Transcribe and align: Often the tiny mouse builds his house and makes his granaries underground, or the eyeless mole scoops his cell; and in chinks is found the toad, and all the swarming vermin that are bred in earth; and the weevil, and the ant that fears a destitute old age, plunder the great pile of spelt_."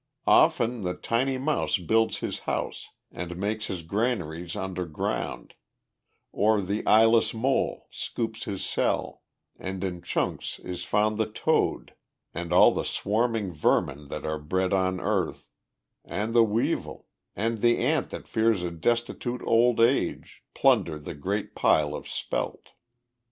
Often 0.25 0.81
the 0.81 0.95
tiny 0.95 1.37
mouse 1.37 1.77
builds 1.77 2.21
his 2.21 2.39
house 2.49 2.89
and 3.11 3.37
makes 3.37 3.67
his 3.67 3.83
granaries 3.83 4.55
underground, 4.55 5.53
or 6.31 6.59
the 6.59 6.83
eyeless 6.87 7.35
mole 7.35 7.85
scoops 7.91 8.45
his 8.45 8.65
cell; 8.65 9.21
and 9.59 9.83
in 9.83 10.01
chinks 10.01 10.59
is 10.65 10.83
found 10.85 11.19
the 11.19 11.29
toad, 11.29 11.93
and 12.33 12.51
all 12.51 12.71
the 12.73 12.83
swarming 12.83 13.53
vermin 13.53 14.07
that 14.07 14.25
are 14.25 14.39
bred 14.39 14.73
in 14.73 14.99
earth; 14.99 15.45
and 16.03 16.33
the 16.33 16.43
weevil, 16.43 17.05
and 17.35 17.59
the 17.59 17.77
ant 17.77 18.09
that 18.09 18.27
fears 18.27 18.63
a 18.63 18.71
destitute 18.71 19.43
old 19.43 19.79
age, 19.79 20.41
plunder 20.55 20.97
the 20.97 21.13
great 21.13 21.53
pile 21.53 21.93
of 21.93 22.05
spelt_." 22.05 22.69